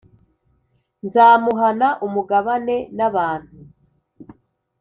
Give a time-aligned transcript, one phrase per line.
[1.05, 3.55] nzamuhana umugabane n abantu